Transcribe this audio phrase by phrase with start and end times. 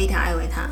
[0.00, 0.62] Vita 艾维塔。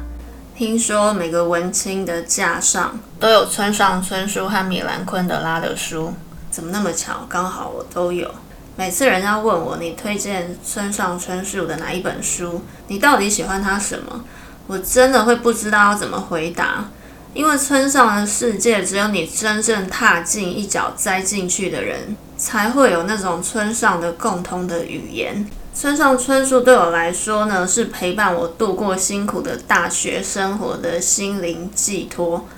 [0.57, 6.15] 听说每个文青的架上都有村上春树和米兰昆德拉的书，
[6.51, 7.27] 怎么那么巧？
[7.29, 8.31] 刚好我都有。
[8.75, 14.25] 每次人家问我你推荐村上春树的哪一本书，你到底喜欢他什么？
[14.67, 16.89] 我真的会不知道要怎么回答。
[17.35, 25.47] 因为村上的世界，只有你真正踏进一脚栽进去的人，才会有那种村上的共通的语言。
[25.81, 32.49] 村上春树对我来说呢，是陪伴我度过辛苦的大学生活的心灵寄托。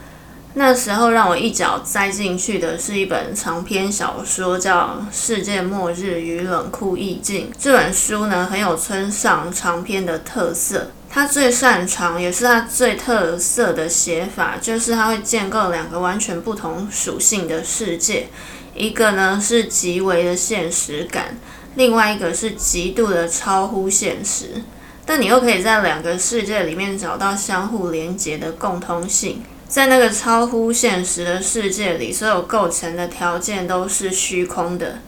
[0.55, 7.51] 那时候让我一脚栽进去的是一本长篇小说，叫《世界末日与冷酷意境》。
[7.59, 10.91] 这本书呢，很有村上长篇的特色。
[11.11, 18.28] 他最擅长，也是他最特色的写法，就是他会建构两个完全不同属性的世界，
[18.75, 21.37] 一个呢是极为的现实感，
[21.74, 24.62] 另外一个是极度的超乎现实。
[25.06, 29.42] 但你又可以在两个世界里面找到相互连接的共通性。
[29.69, 34.98] 在那个超乎现实的世界里，所有构成的条件都是虚空的。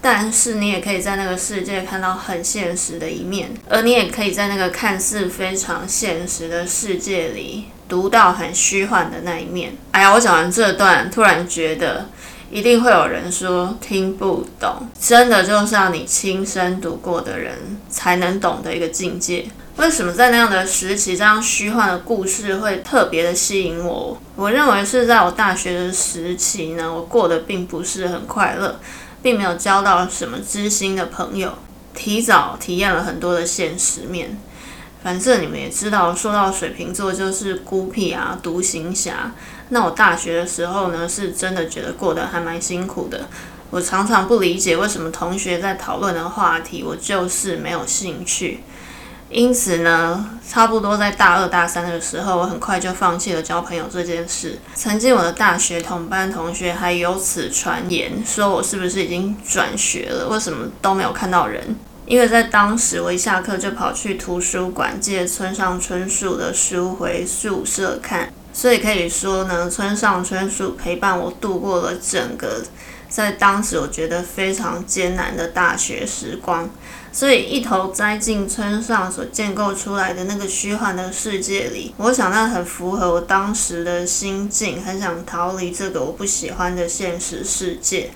[0.00, 9.76] 但是你也可以在那个世界看到很现实的一面，而你也可以在那个看似非常现实的世界里读到很虚幻的那一面。
[9.90, 12.08] 哎呀，我讲完这段，突然觉得
[12.50, 17.54] 一定会有人说听不懂，真的就是要你亲身读过的人
[17.88, 19.46] 才能懂的一个境界。
[19.76, 24.20] 为什么在那样的时期，这样虚幻的故事会特别的吸引我？
[24.36, 28.80] 我认为是在我大学的时期呢，我过得并不是很快乐。
[29.20, 31.52] 并没有交到什么知心的朋友，
[31.92, 34.38] 提早体验了很多的现实面。
[35.02, 39.32] 反正你们也知道，说到水瓶座就是孤僻啊、独行侠。
[39.70, 43.28] 那我大学的时候呢，是真的觉得过得还蛮辛苦的。
[43.70, 48.60] 我常常不理解为什么同学在讨论的话题，我就是没有兴趣。
[49.30, 54.58] 因此呢，差不多在大二大三的时候，我很快就放弃了交朋友这件事。
[54.74, 60.28] 曾经我的大学同班同学还有此传言，说我是不是已经转学了？
[60.28, 61.76] 为什么都没有看到人？
[62.06, 72.60] 因为在当时，我一下课就跑去图书馆借村上春树的书回宿舍看，所以可以说呢，村上春树陪伴我度过了整个
[73.08, 76.68] 在当时我觉得非常艰难的大学时光。
[77.12, 88.10] 所以一头栽进村上所建构出来的那个虚幻的世界里，我想那很符合我当时的心境，很想逃离这个我不喜欢的现实世界。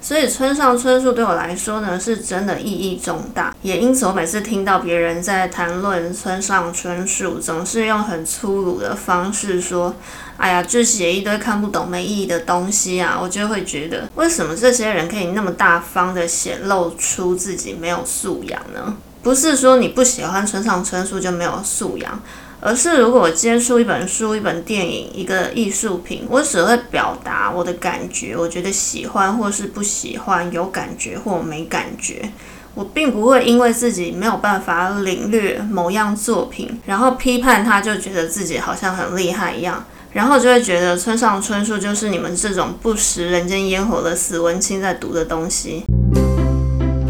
[0.00, 3.54] 所以村上春树对我来说呢，是真的意义重大。
[3.62, 9.94] 也因此，我每次听到别人在谈论村上春树，总是用很粗鲁的方式说
[10.38, 18.96] ：“哎呀，就写一堆看不懂、没意义的东西啊！”我就会觉得，为什么这些人可以那么大方的显露出自己没有素养呢？
[19.20, 22.22] 不是说你不喜欢村上春树就没有素养。
[22.60, 32.30] 而是，如果我接触一本书、一本电影、一个艺术品，我只会表达我的感觉，我觉得喜欢或是不喜欢，有感觉或没感觉。
[32.74, 45.84] 我并不会因为自己没有办法领略某样作品，然后批判他，就觉得自己好像很厉害一样，然后就会觉得村上春树就是你们这种不食人间烟火的死文青在读的东西。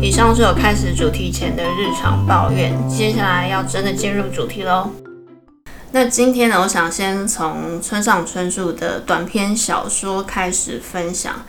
[0.01, 4.91] 以上是我开始主题前的日常抱怨，接下来要真的进入主题喽。
[5.91, 11.47] 那今天呢，我想先从村上春树的短篇小说开始分享。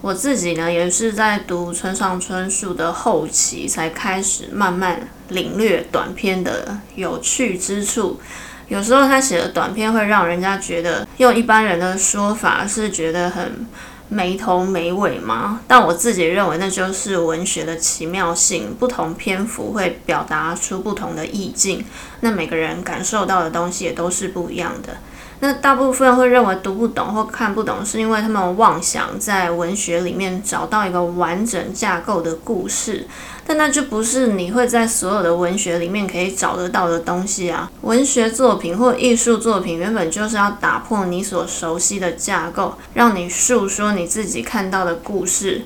[0.00, 8.20] 我自己呢，也是在读村上春树的后期，才开始慢慢领略短篇的有趣之处。
[8.68, 13.66] 有时候他写的短篇会让人家觉得，用一般人的说法是觉得很。
[14.10, 15.60] 没头没尾吗？
[15.68, 21.84] 但我自己认为那就是文学的奇妙性，不同篇幅会表达出不同的意境，
[22.20, 24.98] 那每个人感受到的东西也都是不一样的。
[25.42, 33.06] 那大部分会认为读不懂或看不懂，是因为他们妄想在文学里面找到一个完整架构的故事，
[33.46, 37.70] 但那就不是你会在所有的文学里面可以找得到的东西啊！
[37.80, 45.62] 文学作品或艺术作品原本就是要打破你所熟悉的架构，让你诉说你自己看到的故事。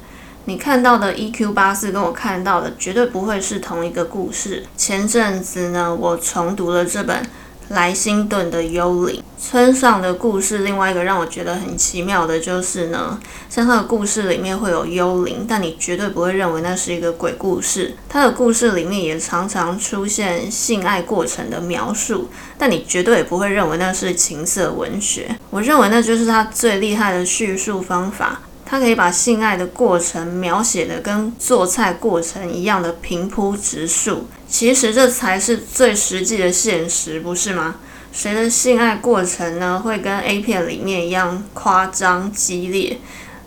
[0.47, 4.63] 你看到的 EQ 八四跟我看到的绝对不会是同一个故事。
[4.77, 7.27] 前阵子呢，我重读了这本。
[7.75, 17.95] 莱辛顿的幽灵村上的故事，另外一个让我觉得很奇妙的就是呢，像他的故事里面会有幽灵，但你绝对不会认为那是一个鬼故事。
[18.09, 25.37] 他的故事里面也常常出现性爱过程的描述，但你绝对也不会认为那是情色文学。
[25.51, 28.41] 我认为那就是他最厉害的叙述方法。
[28.67, 34.27] 他可以把性爱的过程描写的跟做菜过程一样的平铺直述。
[34.49, 37.77] 其实这才是最实际的现实，不是吗？
[38.13, 42.99] 谁的性爱过程呢会跟 A 片里面一样夸张激烈？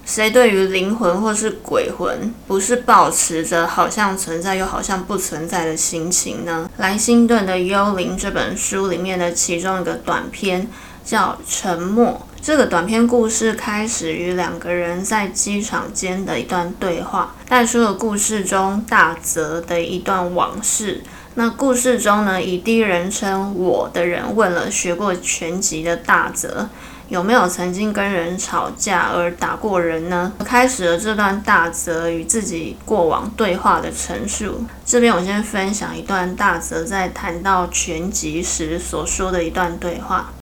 [0.06, 6.70] 谁对于灵魂或是鬼魂不是保持着好像存在又好像不存在的心情呢？
[6.78, 10.68] 莱辛顿的《幽灵》这本书里面的其中一个短篇
[11.04, 12.08] 叫《沉默》。
[12.42, 21.04] 这个短篇故事开始于两个人在机场间的一段对话，带出了故事中大泽的一段往事。
[21.36, 26.70] 那故事中呢，以第一人称我的人问了学过拳击的大泽。
[27.10, 30.34] 有没有曾经跟人吵架而打过人呢？
[30.44, 34.66] 开始了这段大泽与自己过往对话的陈述。
[34.86, 40.34] 这边我先分享一段大泽在谈到拳击时所说的一段对话。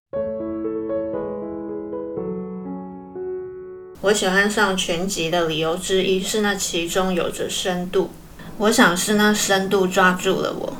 [4.06, 8.10] 我喜欢上全集的理由之一是那其中有着深度。
[8.58, 10.76] 我想是那深度抓住了我。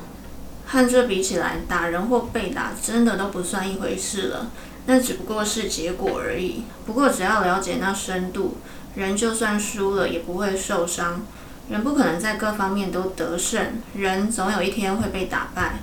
[0.64, 4.52] 和这比起来，打人或被打真的都不算一回事了。
[4.86, 6.62] 那只不过是结果而已。
[6.86, 8.58] 不过只要了解那深度，
[8.94, 11.26] 人就算输了也不会受伤。
[11.68, 15.80] 人不可能在各方面都得胜，人总有一天会被打败。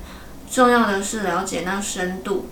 [0.50, 2.48] 重要的是了解那深度。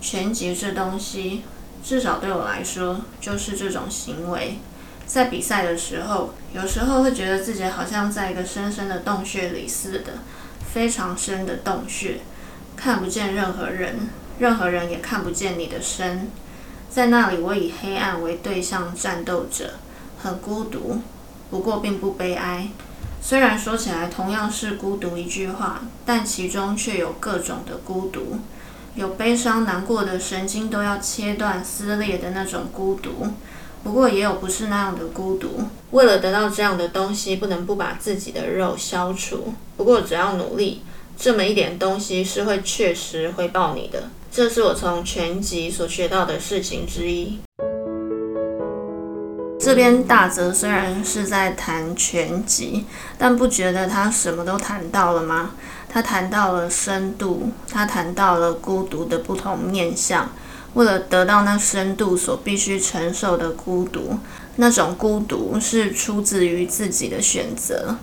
[0.00, 1.42] 拳击这东西，
[1.86, 4.58] 至少对我来说，就是这种行为。
[5.06, 10.14] 在比赛的时候，有时候会觉得自己好像在一个深深的洞穴里似的，
[10.74, 12.18] 非常深的洞穴，
[12.74, 14.08] 看不见任何人。
[14.40, 16.28] 任何人也看不见你的身，
[16.90, 19.74] 在那里，我以黑暗为对象战斗着，
[20.20, 21.00] 很孤独，
[21.50, 22.68] 不过并不悲哀。
[23.22, 28.40] 虽然说起来同样是孤独一句话，但其中却有各种的孤独，
[28.96, 33.26] 有悲伤难过的神经都要切断撕裂的那种孤独，
[33.84, 35.64] 不过也有不是那样的孤独。
[35.90, 39.52] 为了得到这样的东西，不能不把自己的肉消除。
[39.76, 40.80] 不过只要努力，
[41.14, 44.04] 这么一点东西是会确实回报你的。
[44.32, 47.38] 这是我从全集所学到的事情之一。
[49.60, 52.86] 这边大泽虽然是在谈全集，
[53.18, 55.50] 但不觉得他什么都谈到了吗？
[55.88, 60.28] 他谈到了深度，他谈到了孤独的不同面相。
[60.74, 64.18] 为了得到那深度所必须承受的孤独，
[64.56, 67.96] 那种孤独是出自于自己的选择。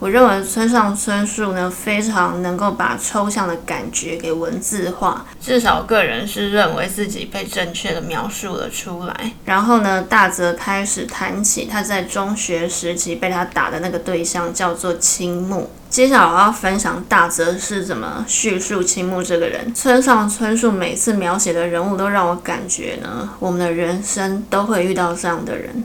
[0.00, 9.32] 我认为村上春树呢，非常能够把抽象的感觉给文字化，至少个人是认为自己被正确的描述了出来。
[9.44, 15.70] 然后呢，大泽开始谈起他在中学时期被他打的那个对象叫做青木。
[15.90, 19.74] 接下来我要分享大泽是怎么叙述青木这个人。
[19.74, 25.84] 村上春树每次描写的人物都让我感觉呢，我们的人生都会遇到这样的人。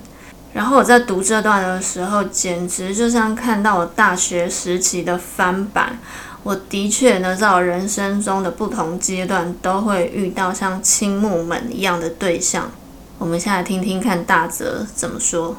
[0.55, 5.99] 然后我在读这段的时候，简直就像看到我大学时期的翻版。
[6.43, 12.71] 我的确呢，在我人生中的不同阶段，都会遇到像青木们一样的对象。
[13.17, 15.57] 我们现在听听看大泽怎么说。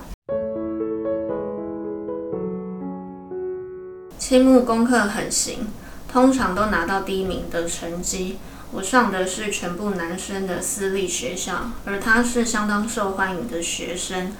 [4.18, 5.66] 青木功课很行，
[6.10, 8.38] 通常都拿到第一名的成绩。
[8.72, 14.32] 我上的是全部男生的私立学校，而他是相当受欢迎的学生。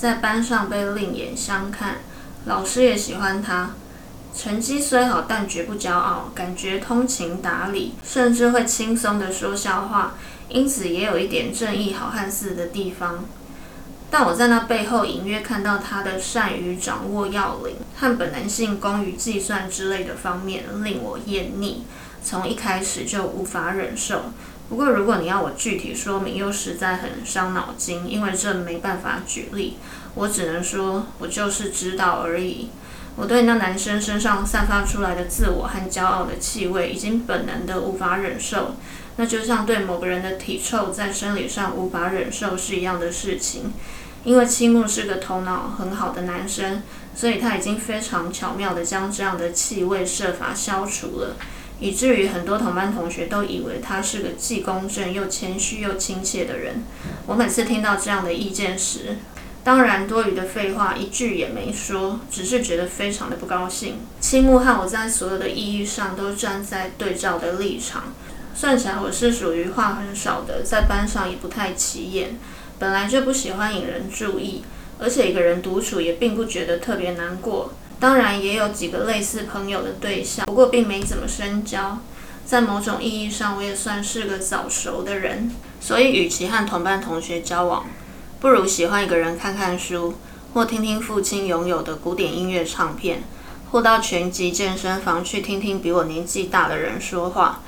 [0.00, 1.96] 在班上被另眼相看，
[2.46, 3.72] 老师也喜欢他。
[4.34, 10.14] 成绩虽好，但绝不骄傲，感觉通情达理，甚至会轻松地说笑话，
[10.48, 13.26] 因此也有一点正义好汉似的地方。
[14.10, 21.84] 但我在那背后隐约看到他的善于掌握要领和本能性工于计算之类的方面，令我厌腻，
[22.24, 24.32] 从一开始就无法忍受。
[24.70, 29.76] 不过，如果你要我具体说明，又实在很伤脑筋，因为这没办法举例。
[30.14, 32.68] 我只能说，我就是知道而已。
[33.16, 38.76] 我对那男生身上散发出来的自我和骄傲的气味，已经本能的无法忍受。
[39.16, 43.72] 那就像对某个人的体臭在生理上无法忍受是一样的事情。
[44.22, 51.34] 因为青木是个头脑很好的男生，所以他已经非常巧妙的将这样的气味设法消除了。
[51.80, 56.84] 以至于很多同班同学都以为他是个既公正又谦虚又亲切的人。
[57.26, 59.16] 我每次听到这样的意见时，
[59.64, 63.98] 当然多余的废话一句也没说，只是觉得非常的不高兴。
[64.20, 68.12] 青木和我在所有的意义上都站在对照的立场。
[68.54, 72.38] 算起来我是属于话很少的，在班上也不太起眼，
[72.78, 74.62] 本来就不喜欢引人注意，
[74.98, 77.72] 而且一个人独处也并不觉得特别难过。
[78.00, 81.98] 当然也有几个类似朋友的对象，不过并没怎么深交。
[82.46, 85.54] 在某种意义上，我也算是个早熟的人。
[85.80, 87.84] 所以，与其和同班同学交往，
[88.40, 90.14] 不如喜欢一个人看看书，
[90.54, 93.22] 或听听父亲拥有的古典音乐唱片，
[93.70, 97.60] 或到拳击健身房去听听比我年纪大的人说话。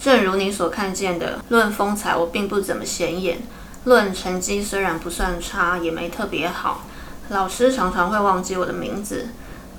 [0.00, 3.38] 正如你所看见的，论风采我并不怎么显眼，
[3.84, 6.84] 论成绩虽然不算差，也没特别好。
[7.30, 9.28] 老师常常会忘记我的名字。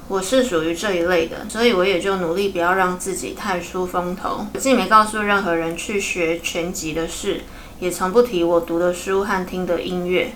[0.08, 4.46] 我是属于这一类的，所以我也就努力不要让自己太出风头。
[4.54, 7.42] 我既没告诉任何人去学拳击的事，
[7.80, 10.34] 也从不提我读的书和听的音乐。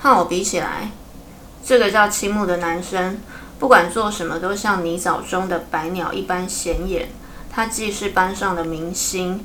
[0.00, 0.90] 和我比起来，
[1.64, 3.18] 这个叫青木的男生，
[3.58, 7.08] 不管做什么都像泥沼中的白鸟一般显眼。
[7.50, 9.44] 他既是班上的明星，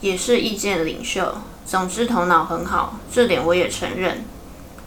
[0.00, 1.36] 也是意见领袖。
[1.64, 4.24] 总之，头脑很好，这点我也承认。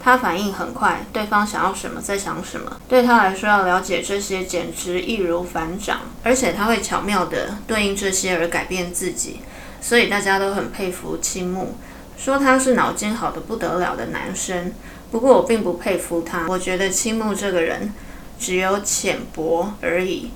[0.06, 9.40] 他反应很快，对方想要什么，在想什么，对他来说要了解这些简直易如反掌，而且他会巧妙地对应这些而改变自己，
[9.80, 11.74] 所以大家都很佩服青木，
[12.16, 14.72] 说他是脑筋好的不得了的男生。
[15.10, 17.92] 不过我并不佩服他，我觉得青木这个人
[18.38, 20.30] 只有浅薄而已，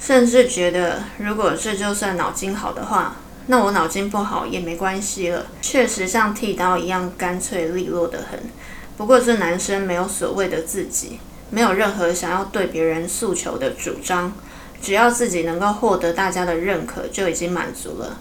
[0.00, 3.14] 甚至觉得如果这就算脑筋好的话，
[3.46, 5.46] 那我脑筋不好也没关系了。
[5.60, 8.40] 确实像剃刀一样干脆利落的很。
[9.02, 11.18] 不过，这男生没有所谓的自己，
[11.50, 14.32] 没有任何想要对别人诉求的主张，
[14.80, 18.20] 只要自己能够获得大家的认可，就已经满足了。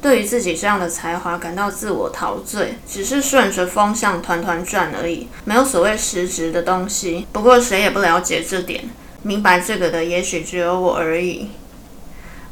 [0.00, 7.26] 对于自己这样的才华感到自我陶醉，只是顺着风向团团转而已，没有所谓实质的东西。
[7.32, 8.84] 不过，谁也不了解这点，
[9.24, 11.50] 明白这个的也许只有我而已。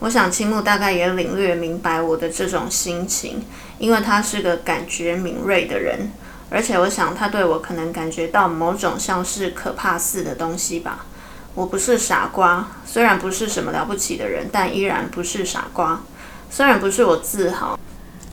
[0.00, 3.44] 我想青木大概也领略明白我的这种心情，
[3.78, 6.10] 因为他是个感觉敏锐的人。
[6.50, 11.04] 而且我想，他对我可能感觉到某种像是可怕似的东西吧。
[11.54, 16.00] 我不是傻瓜，虽然不是什么了不起的人，但依然不是傻瓜。
[16.50, 17.78] 虽然不是我自豪，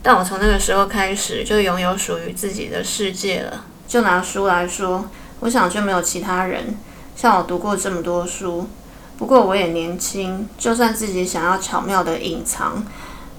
[0.02, 3.66] 但我从那个时候开始就拥有属于自己的世界了。
[3.88, 5.10] 就拿书来说，
[5.42, 6.78] 我想就没有其他人
[7.16, 8.70] 像我读过这么多书。
[9.18, 12.86] 不过我也年轻，就算自己想要巧妙的隐藏，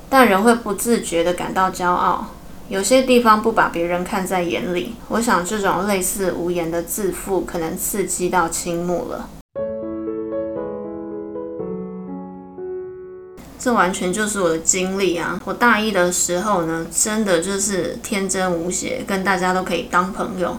[0.08, 2.28] 但仍会不自觉的感到骄傲。
[2.68, 9.28] 有些地方不把别人看在眼里，我想这种类似无言的自负，可能刺激到青木了。
[13.56, 15.40] 这完全就是我的经历啊！
[15.44, 20.56] 我大一的时候呢，真的就是天真无邪，跟大家都可以当朋友，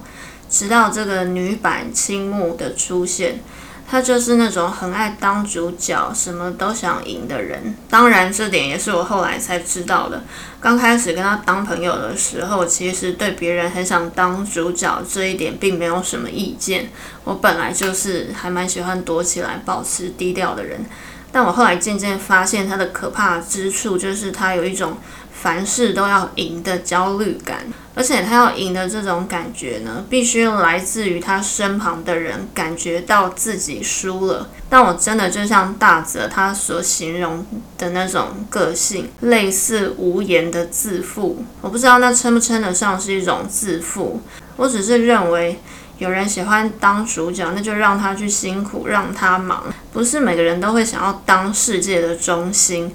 [0.50, 3.42] 直到这个女版青木的出现。
[3.90, 7.74] 他就是那种很爱当主角、什么都想赢的人。
[7.90, 10.24] 当然，这点也是我后来才知道的。
[10.60, 16.90] 刚开始跟他当朋友的时候，其实对别人很想当主角这一点并没有什么意见。
[17.24, 20.86] 我本来就是还蛮喜欢躲起来、保持低调的人。
[21.32, 24.98] 但我后来渐渐发现，他的可怕之处就是他有一种
[25.32, 27.66] 凡事都要赢的焦虑感。
[27.98, 34.48] 而且他要赢的这种感觉呢，必须来自于他身旁的人感觉到自己输了。
[34.70, 37.44] 但我真的就像大泽他所形容
[37.76, 41.44] 的那种个性，类似无言的自负。
[41.62, 44.22] 我不知道那称不称得上是一种自负。
[44.58, 45.60] 我只是认为，
[45.98, 49.64] 有人喜欢当主角，那就让他去辛苦，让他忙。
[49.92, 52.94] 不是每个人都会想要当世界的中心。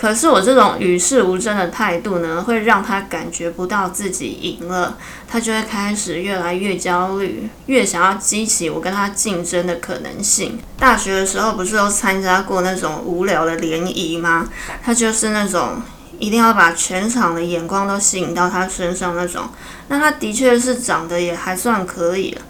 [0.00, 4.96] 可是我这种与世无争的态度呢，会让他感觉不到自己赢了，
[5.28, 10.58] 他就会开始越来越焦虑，越想要激起我跟他竞争的可能性。
[10.78, 14.48] 大学的时候不是都参加过那种无聊的联谊吗？
[14.82, 15.82] 他就是那种
[16.18, 19.50] 一定要把全场的眼光都吸引到他身上那种。
[19.88, 22.40] 那他的确是长得也还算可以了。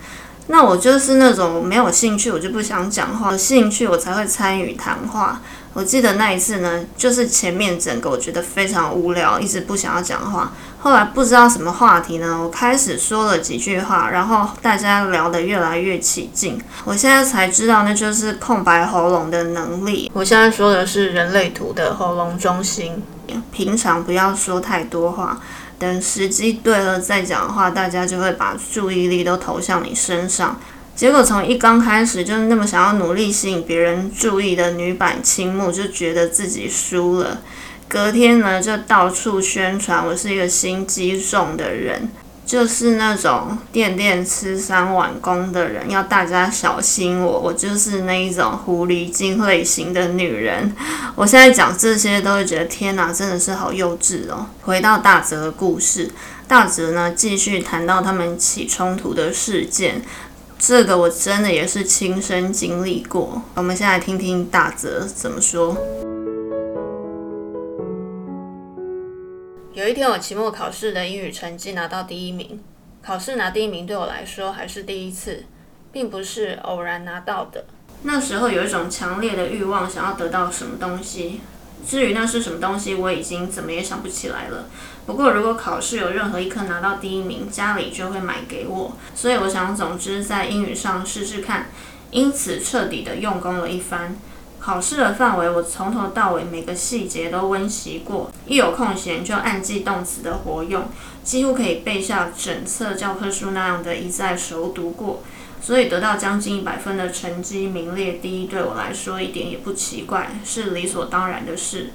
[0.46, 5.40] 那我就是那种没有兴趣我就不想讲话，有兴趣我才会参与谈话。
[5.72, 10.52] 我记得那一次呢，就是前面整个我觉得非常无聊，一直不想要讲话。
[10.80, 16.60] 后来不知道什么话题呢，我开始说了几句话，然后大家聊得越来越起劲。
[16.84, 20.10] 我现在才知道那就是空白喉咙的能力。
[20.12, 23.02] 我现在说的是人类图的喉咙中心。
[23.52, 25.40] 平常不要说太多话，
[25.78, 30.58] 等时机对了再讲话，大家就会把注意力都投向你身上。
[31.00, 37.40] 结果从一刚开始就是那么想要努力吸引别人注意的女版青木，就觉得自己输了。
[37.88, 42.10] 隔天呢，就到处宣传我是一个心机重的人，
[42.44, 47.40] 就是那种店店吃三碗公的人，要大家小心我。
[47.40, 50.70] 我就是那一种狐狸精类型的女人。
[51.14, 54.48] 我现在讲这些都会觉得天哪，真的是好幼稚哦。
[54.60, 56.10] 回到大泽的故事，
[56.46, 60.02] 大泽呢继续谈到他们起冲突的事件。
[60.62, 63.40] 这个我真的也是亲身经历过。
[63.54, 65.74] 我们先来听听大泽怎么说。
[69.72, 72.60] 有一天，我期末考试的英语成绩拿到第一名，
[73.02, 75.44] 考试拿第一名对我来说还是第一次，
[75.90, 77.64] 并不是偶然拿到的。
[78.02, 81.40] 那时候有一种强烈的欲望，想要得到什么东西。
[81.88, 84.66] 至于那是什么东西，我已经怎么也想不起来了。
[85.06, 88.96] 不过如果考试有任何一科拿到第一名，家里就会买给我。
[89.14, 91.66] 所以我想，总之在英语上试试看。
[92.12, 94.16] 因此彻底的用功了一番。
[94.58, 98.30] 考试的范围，我从头到尾每个细节都温习过。
[98.46, 100.88] 一有空闲就按记动词的活用，
[101.22, 105.22] 几乎可以背下整册教科书那样的一再熟读过。
[105.62, 111.90] 所以得到将近一百分的成绩，名列第一，对我来说一点也不奇怪，是理所当然的事。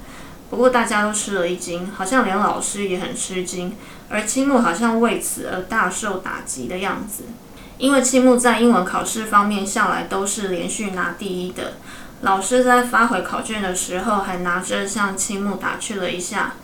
[0.48, 3.76] 不过大家都吃了一惊，好像连老师也很吃惊，
[4.08, 7.24] 而青木好像为此而大受打击的样子。
[7.78, 11.74] 因为青木在英文考试方面向来都是连续拿第一的，
[12.22, 16.54] 老师在发回考卷的时候还拿着向青木打趣了一下，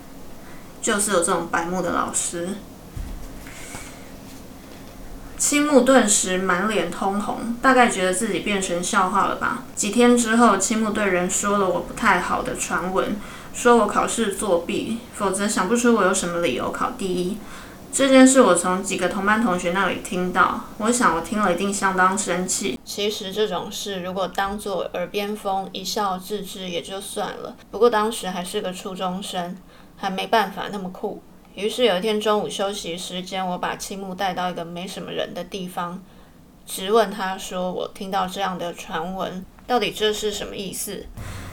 [0.81, 2.51] 就是有这种白目的老师。
[5.43, 9.65] 青木顿时满脸通红，大概觉得自己变成笑话了吧。
[9.75, 13.17] 几天之后，青木对人说了我不太好的传闻，
[13.53, 17.39] 说我考试作弊，否则想不出我有什么理由考第一。
[17.93, 22.79] 这件事我从几个同班同学那里听到，我想我听了一定相当生气。
[22.85, 27.57] 其实这种事如果当作耳边风，一笑置之也就算了。
[27.73, 29.57] 不过当时还是个初中生，
[29.97, 31.21] 还没办法那么酷。
[31.55, 36.03] 于是有一天中午休息时间，我把青木带到一个没什么人的地方，
[36.67, 41.05] 直问他说：“我听到这样的传闻，到底这是什么意思？”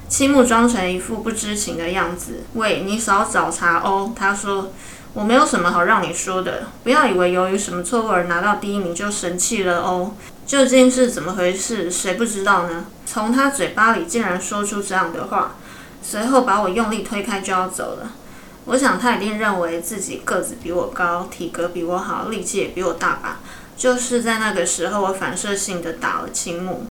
[0.07, 4.71] 青木装成一副不知情的样子：“喂，你少找茬哦。”他说
[5.13, 10.13] ：“我没有什么好让你说的，不要以为由于什么错误而拿到第一名就生气了哦。
[10.45, 11.91] 究竟是怎么回事？
[11.91, 15.57] 谁不知道呢？”从他嘴巴里竟然说出这样的话，
[16.01, 18.13] 随后把我用力推开就要走了。
[18.69, 23.39] 我想他一定认为自己个子比我高，体格比我好，力气也比我大吧。
[23.75, 26.85] 就是在那个时候，我反射性的打了青木，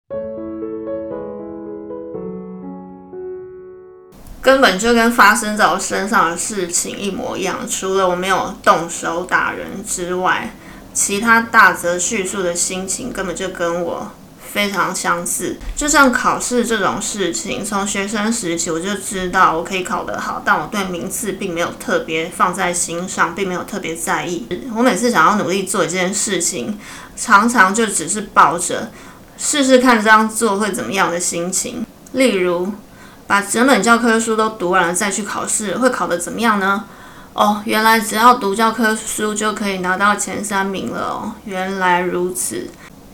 [4.41, 7.59] 根本就跟发生在我身上的事情一模一样。
[7.70, 10.55] 除了我没有动手打人之外，
[10.96, 14.11] 其他大则叙述的心情根本就跟我。
[14.51, 24.48] 非常相似，就像考试这种事情，从学生时期我就知道我可以考得好，但我对名次并没有特别放在心上，并没有特别在意。
[24.75, 26.79] 我每次想要努力做一件事情，
[27.16, 28.92] 常常就只是抱着
[29.38, 31.86] 试试看这样做会怎么样的心情。
[32.14, 32.72] 例如，
[33.27, 36.86] 把整本教科书都读完了再去考试，会考得怎么样呢？
[37.33, 42.68] 哦，原来只要读教科书就可以拿到前三名了哦，原来如此。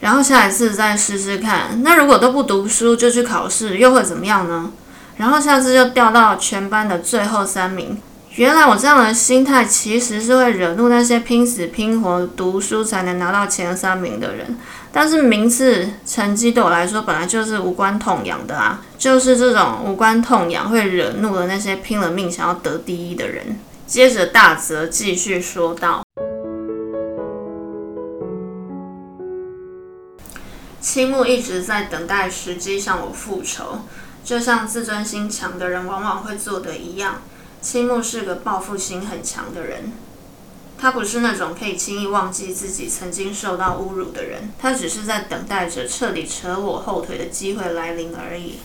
[0.03, 1.81] 然后下一次再试试看。
[1.81, 4.69] 那如果都不读书就去考试，又会怎么样呢？
[5.15, 7.97] 然后下次就掉到全班的最后三名。
[8.35, 14.57] 原来我这样的心态其实是会惹怒那些拼死拼活读书才能拿到前三名的人。
[14.91, 23.57] 但是名次成绩对我来说本来就是无关痛痒的啊，就是这种无关痛痒会惹怒了那些拼了命想要得第一的人。
[23.87, 26.03] 接着大泽继续说道。
[30.83, 33.83] 青木一直在等待时机向我复仇，
[34.21, 37.21] 就像自尊心强的人往往会做的一样。
[37.61, 39.93] 青木是个报复心很强的人，
[40.77, 48.57] 他不是那种可以轻易忘记自己曾经受到侮辱的人，他只是在等待着彻底扯我后腿的机会来临而已。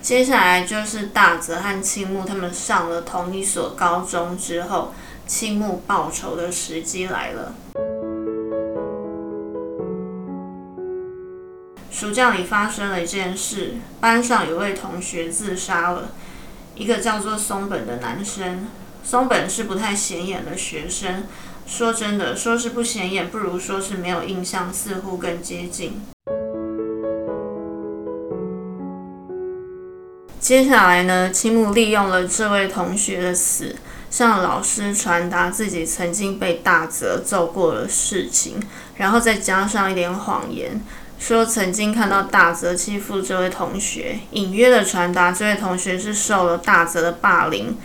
[0.00, 4.94] 接下来就是大泽和青木他们上了同一所高中之后。
[5.26, 7.52] 青木报仇的时机来了。
[11.90, 16.12] 暑假里发生了一件事，班上有位同学自杀了，
[16.76, 18.68] 一个叫做松本的男生。
[19.02, 21.24] 松本是不太显眼的学生，
[21.66, 26.02] 说真的，说是不显眼，不如说是没有印象，似乎更接近。
[30.38, 33.74] 接下来呢，青木利用了这位同学的死。
[34.16, 38.58] 向老师传达自己曾经被大泽揍过的事情，
[38.94, 40.82] 然后再加上一点谎言，
[41.18, 47.76] 说曾经看到大泽欺负这位同学，隐约的传达这位同学是受了大泽的霸凌，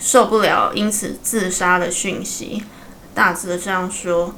[0.00, 2.64] 受不了，因此自杀的讯息。
[3.14, 4.34] 大泽这样说。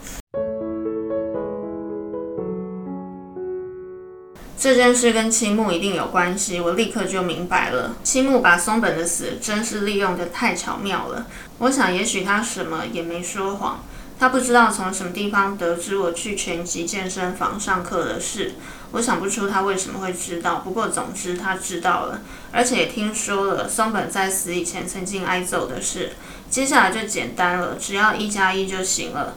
[4.60, 7.94] 这件事跟青木一定有关系，我立刻就明白了。
[8.02, 11.26] 青木把松本的死真是利用的太巧妙了。
[11.58, 13.84] 我想，也许他什么也没说谎，
[14.18, 18.54] 他不知道从什么地方得知我去拳击健身房上课的事。
[18.90, 26.14] 我想不出他为什么会知道，不过总之他知道了，而且也听说了松本在死以前曾经挨揍的事。
[26.50, 29.34] 接下来就简单了，只要一加一就行了。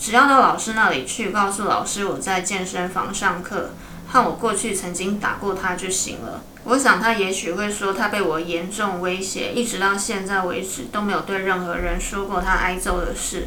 [0.00, 3.70] 只要到老师那里去，告诉老师我在健身房上课，
[4.14, 6.40] 和我过去曾经打过他就行了。
[6.62, 13.46] 我想他也许会说，他被我严重威胁，一直到现在为止都没有对任何人说过他挨揍的事，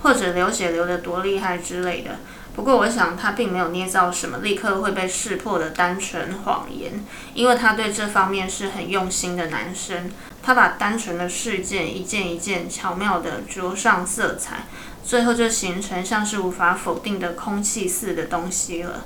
[0.00, 2.20] 或者流血流得多厉害之类的。
[2.56, 10.10] 不过我想他并没有捏造什么立刻会被识破的单纯谎言，因为他对这方面是很用心的男生。
[10.42, 14.64] 他把单纯的事件一件一件巧妙地着上色彩，
[15.04, 19.04] 最后就形成像是无法否定的空气似的东西了。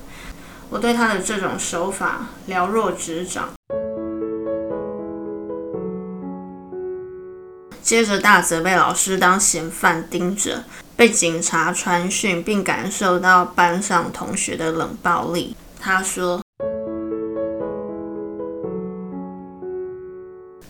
[0.73, 3.51] 我对他的这种手法了若指掌。
[7.83, 10.65] 接着，大泽被老师当嫌犯盯着，
[10.97, 15.55] 被警察传讯，并感受到班上同学的冷暴力。
[15.79, 16.41] 他说：“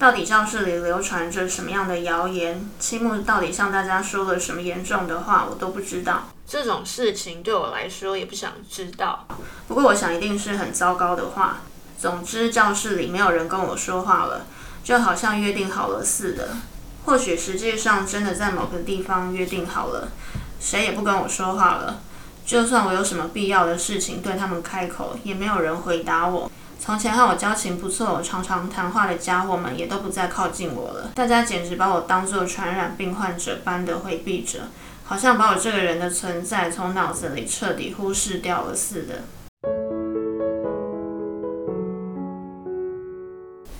[0.02, 2.68] 到底教室里流传着什么样的谣言？
[2.80, 5.46] 青木到底向大家说了什么严重的话？
[5.48, 6.24] 我都不知道。
[6.44, 9.28] 这种事情对我来说也不想知道。
[9.68, 11.60] 不过，我想一定是很糟糕的话。
[11.96, 14.44] 总之，教室里没有人跟我说话了，
[14.82, 16.48] 就好像约定好了似的。”
[17.06, 20.08] 或许实际上真的在某个地方约定好了，
[20.58, 22.00] 谁也不跟我说话了。
[22.44, 26.50] 就算我有什么必要的事情对他们开口，也没有人回答我。
[26.84, 31.12] 从前和我交情不错、常常谈话的家伙们也都不再靠近我了。
[31.14, 34.62] 大家简直把我当作传染病患者般的回避着，
[35.04, 39.22] 好像把我这个人的存在从脑子里彻底忽视掉了似的。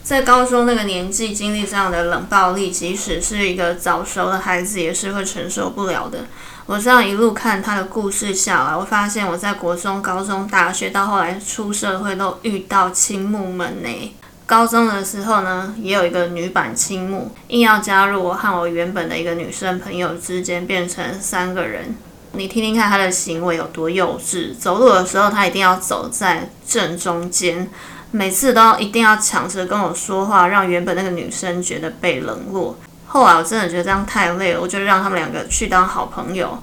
[0.05, 6.27] 在高中那个年纪经历这样的冷暴力，即使是一个早熟的孩子，也是会承受不了的。
[6.67, 14.15] 我这样一路看他的故事下来，我发现我在国中、高中、大学到后来出社会都遇到青木们呢。
[14.47, 21.95] 高中的时候呢，也有一个女版青木，硬要加入我和我原本的一个女生朋友之间，变成三个人。
[22.33, 27.69] 你听听看她的行为有多幼稚，走路的时候她一定要走在正中间。
[28.11, 32.77] 每次都要一定要抢着跟我说话，让原本那个女生觉得被冷落。
[33.13, 36.59] 后来我真的觉得这样太累了，我就让他们两个去当好朋友。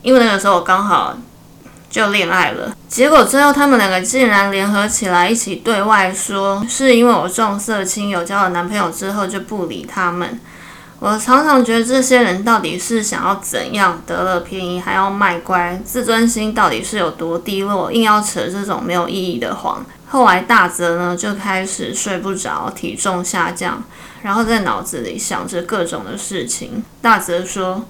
[0.00, 1.14] 因为那个时候我刚好
[1.90, 10.40] 就恋爱了，结果最后他们两个竟然联合起来一起对外说，是因为我重色轻友，交了男朋友之后就不理他们。
[11.00, 19.84] 我常常觉得这些人到底是想要怎样得了便宜还要卖乖，自尊心到底是有多低落，硬要扯这种没有意义的谎。
[20.14, 23.82] 后来大泽呢就开始睡不着，体重下降，
[24.22, 26.84] 然后在脑子里想着各种的事情。
[27.02, 27.84] 大泽说：“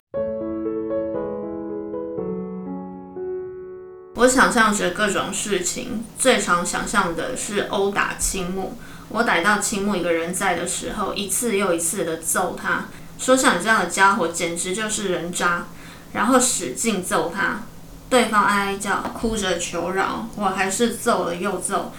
[4.16, 8.78] 我想象着各种事情，最常想象的是殴打青木。
[9.10, 12.86] 我逮到青木一个人在的时候，一次又一次的揍他，
[13.18, 15.66] 说像你这样的家伙简直就是人渣，
[16.14, 17.60] 然后使劲揍他。
[18.08, 21.92] 对方哀哀叫，哭着求饶，我还是揍了又揍。”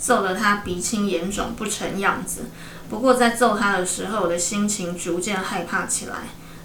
[0.00, 2.46] 揍得他鼻青眼肿不成样子。
[2.88, 6.16] 不过在揍他的时候，我的心情逐渐害怕起来。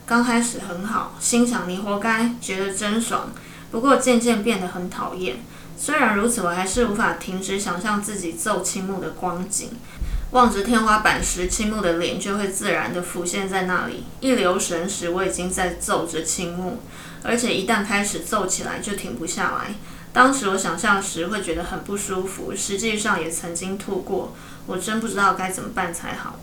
[0.08, 3.32] 刚开始很好，心想你活该，觉得真爽。
[3.72, 5.38] 不过渐渐变得很讨厌。
[5.78, 9.72] 虽然如此，我还是无法停止想象自己揍青木的光景。
[10.32, 14.06] 望着天花板时，青木的脸就会自然地浮现在那里。
[14.22, 16.80] 一留神时，我已经在揍着青木，
[17.24, 19.76] 而且一旦开始揍起来，就停不下来。
[20.16, 24.34] 当时我想象时会觉得很不舒服，实际上也曾经吐过。
[24.66, 26.40] 我真不知道该怎么办才好。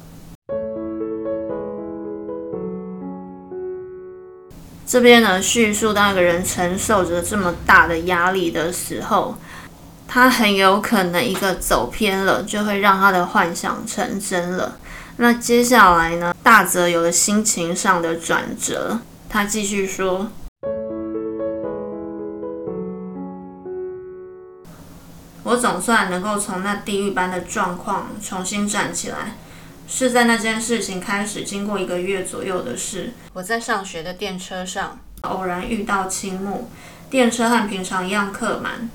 [4.87, 9.39] 这边呢，叙述当一个人承受着这么大的压力的时候，
[10.07, 14.77] 他很有可能一个走偏了，就会让他的幻想成真了。
[15.17, 18.99] 那接下来呢，大泽有了心情上的转折，
[19.31, 20.31] 他继续说。
[25.45, 29.37] 我总算能够从那地狱般的状况重新站起来，
[29.89, 33.13] 是在那件事情开始经过一个月左右的事。
[33.33, 36.71] 我在上学的电车上偶然遇到青木，
[37.11, 38.89] 电车和平常一样客满，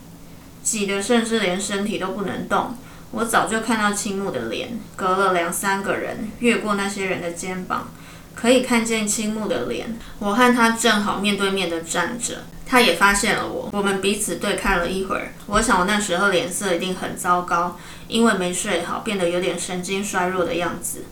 [0.64, 2.76] 挤得甚至连身体都不能动。
[3.12, 7.90] 我早就看到青木的脸，隔了两三个人，越过那些人的肩膀，
[8.36, 9.98] 可以看见青木的脸。
[10.20, 12.44] 我和他正好面对面的站着。
[12.68, 15.34] 他也发现了我，我们彼此对看了一会儿。
[15.46, 17.78] 我想我那时候脸色一定很糟糕，
[18.08, 21.06] 因为没睡好，变得有点神经衰弱的样子。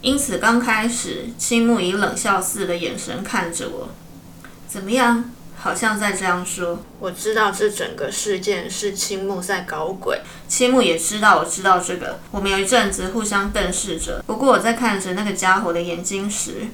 [0.00, 3.88] 因此刚开始，青木以冷笑似的眼神看着我。
[4.68, 5.30] 怎么样？
[5.60, 6.84] 好像在这样说。
[7.00, 12.20] 我知道这整个事件是青木在搞鬼，青木也知道我知道这个。
[12.30, 14.22] 我们有一阵子互相瞪视着。
[14.24, 16.68] 不过我在看着那个家伙的眼睛时，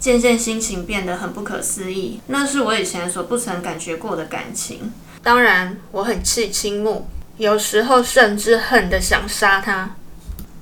[0.00, 4.90] 渐渐心情变得很不可思议，那是我以前所不曾感觉过的感情。
[5.22, 9.94] 当然，我很气青木，有时候甚至恨得想杀他。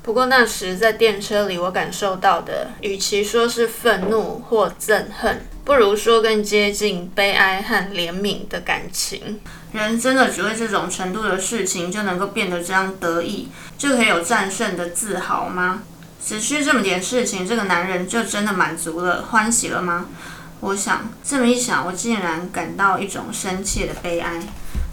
[0.03, 9.39] 不过那时在电车里，我感受到的，与其说是愤怒或憎恨，不如说更接近悲哀和怜悯的感情。
[9.71, 15.83] 人真的只为这种程度的事情就能够变得这样得意，就可以有战胜的自豪吗？
[16.25, 20.07] 只需这么点事情，这个男人就真的满足了、欢喜了吗？
[20.61, 24.43] 我想这么一想，我竟然感到一种深切的悲哀。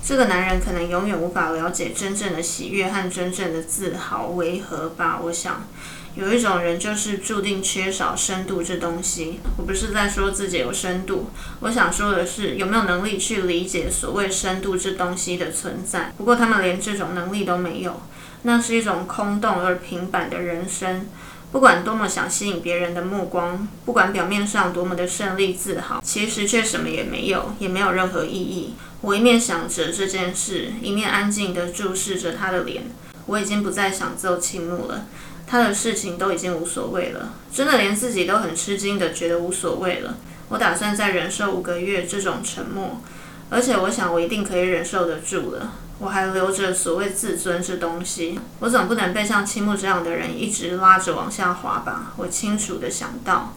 [0.08, 5.20] 这个男人可能永远无法了解真正的喜悦和真正的自豪为何吧？
[5.20, 5.66] 我想，
[6.14, 9.40] 有一种人就是注定缺少深度这东西。
[9.58, 16.14] 我不是在说自己有深度，我想说的是有没有能力去理解所谓深度这东西的存在。
[16.16, 18.00] 不过他们连这种能力都没有，
[18.45, 21.08] 那是一种空洞而平板的人生。
[21.51, 28.75] 不管多么想吸引别人的目光，不管表面上多么的胜利自豪，其实却什么也没有，也没有任何意义。
[29.01, 32.84] 我一面想着这件事，一面安静地注视着他的脸。
[33.25, 35.05] 我已经不再想奏青木了，
[35.47, 40.17] 他的事情都已经无所谓了，真的连自己都很吃惊的觉得无所谓了。
[40.49, 43.01] 我打算再忍受五个月这种沉默，
[43.49, 45.73] 而且我想我一定可以忍受得住了。
[45.97, 52.12] 我还留着所谓自尊这东西，我总不能被像青木这样的人一直拉着往下滑吧？
[52.17, 53.53] 我清楚的想到，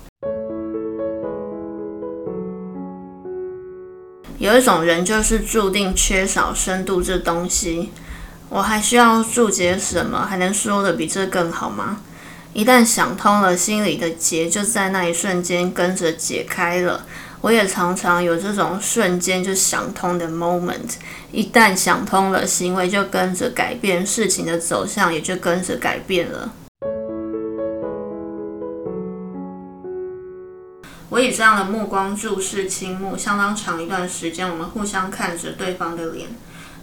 [4.38, 7.90] 有一种人就是注定缺少深度这东西。
[8.50, 10.24] 我还需要注解什么？
[10.24, 12.00] 还能说的比这更好吗？
[12.54, 17.04] 一旦想通了，心里的结就在那一瞬间跟着解开了。
[17.40, 20.96] 我也常常有这种瞬间就想通的 moment，
[21.30, 26.52] 一旦想通了，行为就跟着改变，事情的走向也就跟着改变了。
[31.10, 36.28] 我以这样的目光注视青木，相当长一段时间，我们互相看着对方的脸。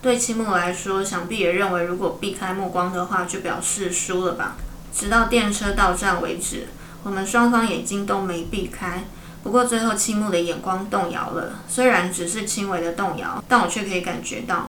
[0.01, 4.55] 对青木来说，想必也认为，如果避开目光的话，就表示输了吧。
[4.93, 6.67] 直到电车到站为止，
[7.03, 9.03] 我们双方眼睛都没避开。
[9.45, 14.65] 不过最后，青木的眼光动摇了，虽然只是轻微的动摇，但我却可以感觉到。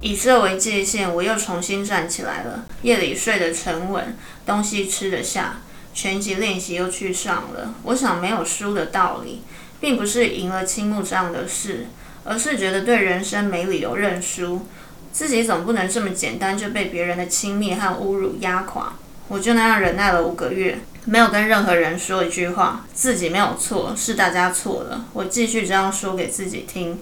[0.00, 2.64] 以这为界限，我又重新站起来了。
[2.82, 5.56] 夜里睡得沉稳，东西吃得下，
[5.92, 7.74] 拳击练习又去上了。
[7.82, 9.42] 我想没有输的道理，
[9.80, 11.88] 并不是赢了青木这样的事，
[12.22, 14.64] 而是觉得对人生没理由认输，
[15.10, 18.92] 自己总不能这么简单就被别人的轻蔑和侮辱压垮。
[19.32, 25.06] 我就那样忍耐了五个月，没有跟任何人说一句话，自己没有错，是大家错了。
[25.14, 26.98] 我继续这样说给自己听。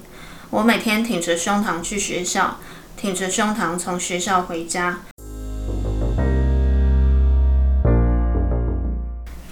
[0.50, 2.60] 我每天挺着胸膛去学校，
[2.96, 5.00] 挺着胸膛从学校回家。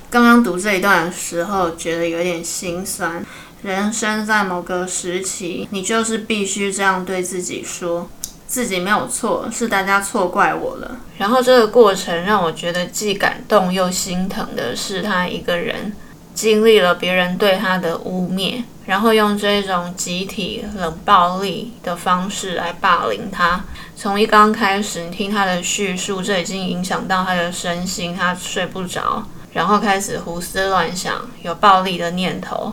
[0.08, 3.26] 刚刚读这一段的时候，觉得有点心酸。
[3.62, 8.08] 人生在某个时期，你就是必须这样对自己说。
[8.58, 10.96] 自己没有错，是大家错怪我了。
[11.16, 15.92] 然后这个过程让我觉得既感动又心疼的是，他一个人
[16.34, 23.64] 经历了别人对他的污蔑，然后用这种集体冷暴力的方式来霸凌他。
[23.94, 32.72] 从一刚开始，你听他的叙述，这已经影响到他的身心，他睡不着，然后开始胡思乱想，有暴力的念头，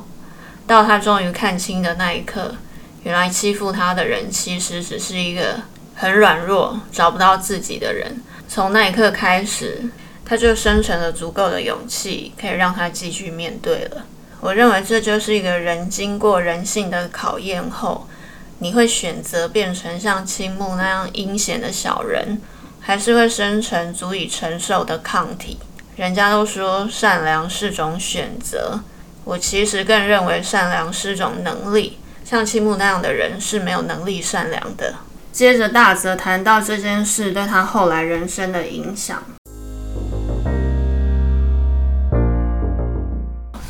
[0.65, 2.55] 到他终于看清的那一刻。
[3.03, 5.59] 原来欺负他的人，其实只是一个
[5.95, 8.21] 很软弱、找不到自己的人。
[8.47, 9.83] 从那一刻开始，
[10.23, 14.05] 他就生成了足够的勇气，可以让他继续面对了。
[14.41, 18.07] 我认为这就是一个人经过人性的考验后，
[18.59, 22.39] 你会选择变成像青木那样阴险的小人，
[22.79, 25.57] 还是会生成足以承受的抗体？
[25.95, 28.81] 人家都说善良是种选择，
[29.23, 31.97] 我其实更认为善良是种能力。
[32.23, 34.95] 像青木那样的人是没有能力善良的。
[35.35, 39.21] 接着大泽谈到这件事对他后来人生的影响。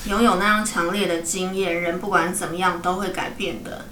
[0.08, 3.86] 拥有那样强烈的经验，人不管怎么样都会改变的，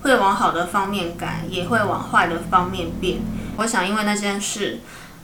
[0.00, 3.18] 会往好的方面改，也会往坏的方面变。
[3.58, 4.78] 我想，因为那件事，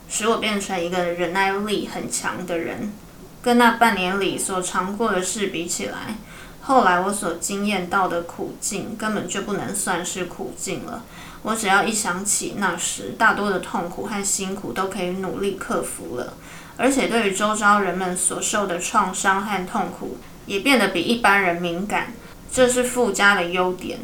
[0.07, 2.93] 使我变成一个忍耐力很强的人，
[3.41, 6.17] 跟那半年里所尝过的事比起来。
[6.61, 11.03] 后来我所经验到的苦境根本就不能算是苦境了。
[11.45, 16.33] 我只要一想起那时，大多的痛苦和辛苦都可以努力克服了。
[16.75, 22.13] 而且对于周遭人们所受的创伤和痛苦，也变得比一般人敏感，
[22.51, 23.99] 这是附加的优点。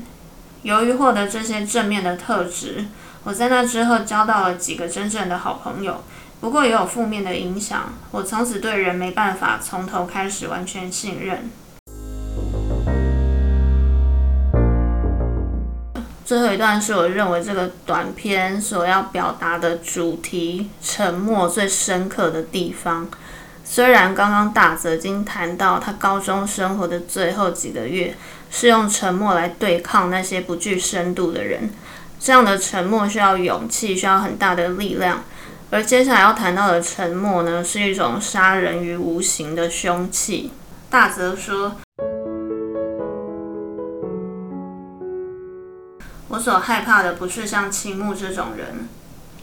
[0.62, 2.86] 由于获得这些正面的特质，
[3.24, 6.04] 我在那之后交到了几个真正的好朋友，
[6.40, 7.92] 不过也有负面的影响。
[8.12, 11.50] 我从此对人没办法从头开始完全信任。
[16.32, 23.06] 最后一段是我认为这个短片所要表达的主题——沉默最深刻的地方。
[23.66, 28.16] 虽然刚刚大泽经谈到他高中生活的最后几个月
[28.50, 31.70] 是用沉默来对抗那些不具深度的人，
[32.18, 35.26] 这样的沉默需要勇气，需要很大的力量。
[35.70, 40.54] 而接下来要谈到的沉默呢，是一种杀人于无形的凶器。
[40.90, 41.76] 大泽说
[46.32, 48.88] ：“我所害怕的不是像青木这种人。”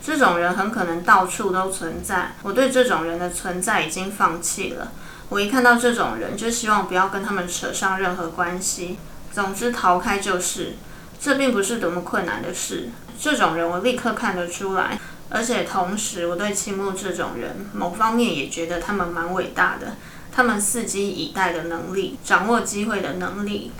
[0.01, 4.92] 这种人很可能到处都存在，我对这种人的存在已经放弃了。
[5.29, 8.96] 我一看到这种人，就希望不要跟他们扯上任何关系。
[9.31, 10.77] 总之，逃开就是。
[11.20, 12.88] 这并不是多么困难的事。
[13.20, 14.98] 这种人我立刻看得出来，
[15.29, 19.96] 而且同时，我对青木这种人某方面也觉得他们蛮伟大的。
[20.31, 23.72] 他们伺机以待的能力，掌握机会的能力，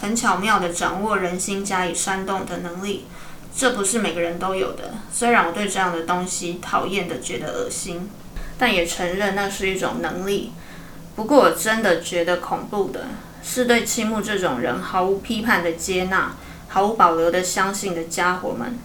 [0.00, 3.06] 很巧妙地掌握人心加以煽动的能力。
[3.56, 4.94] 这不是每个人都有的。
[5.12, 8.08] 虽然我对这样的东西讨厌的觉得恶心，
[8.56, 10.52] 但也承认那是一种能力。
[11.16, 13.06] 不过我真的觉得恐怖的
[13.42, 16.36] 是对青木这种人毫无批判的接纳、
[16.68, 18.78] 毫无保留的相信的家伙们，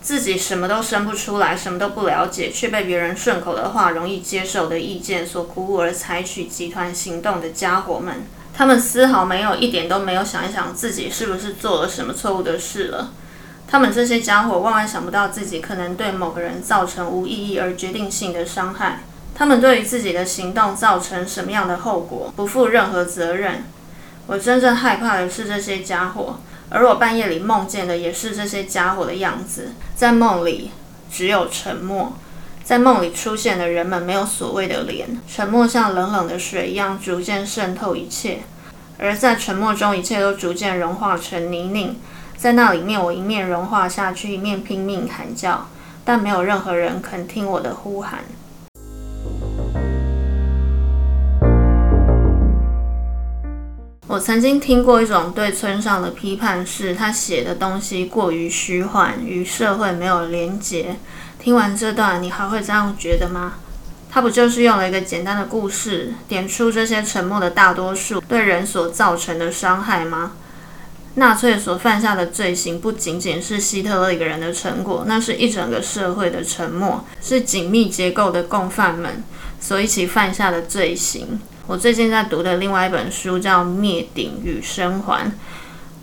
[0.00, 8.22] 自己什么都生不出来、什么都不了解，却被别人顺口的话、容易接受的意见所鼓舞而采取集团行动的家伙们，
[8.56, 13.12] 他们丝毫没有一点都没有想一想自己是不是做了什么错误的事了。
[13.68, 19.00] 他们这些家伙万万想不到自己可能对某个人造成无意义而决定性的伤害。
[19.34, 23.64] 他们对于自己的行动造成什么样的后果不负任何责任。
[24.26, 26.40] 我真正害怕的是这些家伙，
[26.70, 29.72] 而我半夜里梦见的也是这些家伙的样子。
[29.94, 30.70] 在梦里
[31.12, 32.16] 只有沉默，
[32.66, 38.40] 在梦里出现的人们没有所谓的脸，沉默像冷冷的水一样逐渐渗透一切，
[38.98, 41.94] 而在沉默中一切都逐渐融化成泥泞。
[42.36, 45.68] 在那里面，我一面融化下去，一面拼命喊叫，
[46.04, 48.24] 但没有任何人肯听我的呼喊。
[54.08, 60.96] 我曾经听过一种对村上的批判，是他写的东西过于虚幻，与社会没有连结。
[61.46, 63.52] 听完这段，你还会这样觉得吗？
[64.10, 70.32] 他不就是用了一个简单的故事，点出这些沉默的大多数对人所造成的伤害吗？
[71.14, 79.22] 纳粹所犯下的罪行不仅仅是希特勒一个人的成果，那是一整个社会的沉默，是紧密结构的共犯们
[79.60, 81.38] 所一起犯下的罪行。
[81.68, 85.28] 我最近在读的另外一本书叫《灭顶与生还》，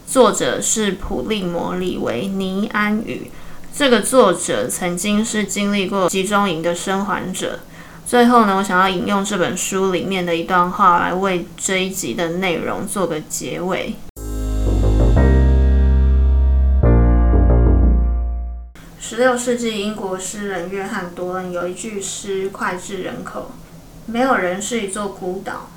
[0.08, 3.30] 作者是普利摩·里维尼安宇。
[3.76, 7.62] 这个作者曾经是经历过集中营的生还者。
[8.06, 13.96] 最后呢，我想要引用这本书里面的一段话来为这一集的内容做个结尾。
[19.00, 23.54] 十六世纪英国诗人约翰·多恩有一句诗脍炙人口
[24.06, 25.72] ：“没有人是一座孤岛，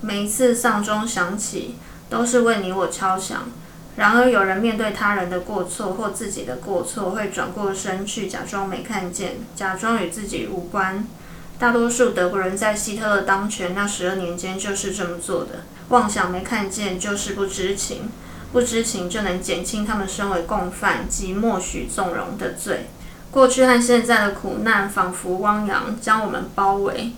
[0.00, 1.74] 每一次丧钟响起，
[2.08, 3.50] 都是为你我敲响。
[3.96, 11.06] 然而，有人面对他人的过错或自己的过错，会转过身去，假装没看见，假装与自己无关。
[11.58, 18.10] 大多数德国人在希特勒当权那十二年间就是这么做的，妄想没看见就是不知情。”
[18.52, 22.86] 不知情就能减轻他们身为共犯及默许纵容的罪。
[23.30, 27.10] 过去和现在的苦难仿佛汪洋，将我们包围。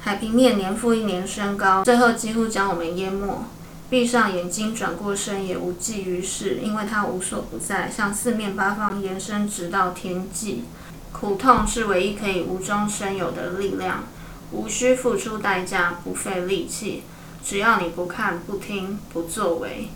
[0.00, 3.44] 海平面年复一年升高，最后几乎将我们淹没。
[3.90, 10.62] 闭上眼睛，转过身也无济于事，因为它无所不在，向四面八方延伸，直到天际。
[11.10, 14.04] 苦痛是唯一可以无中生有的力量，
[14.52, 17.02] 无需付出代价，不费力气，
[17.44, 19.88] 只要你不看、不听、不作为。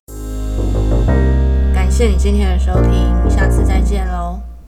[1.72, 4.40] 感谢你今天的收听，下次再见喽。